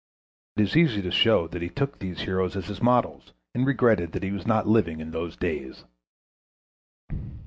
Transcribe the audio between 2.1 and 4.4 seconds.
heroes as his models, and regretted that he